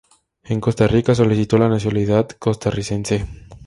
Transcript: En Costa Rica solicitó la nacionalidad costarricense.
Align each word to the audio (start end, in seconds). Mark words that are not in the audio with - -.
En 0.43 0.59
Costa 0.61 0.87
Rica 0.87 1.13
solicitó 1.13 1.59
la 1.59 1.69
nacionalidad 1.69 2.27
costarricense. 2.39 3.27